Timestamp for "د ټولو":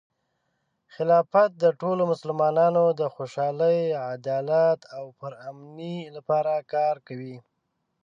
1.63-2.03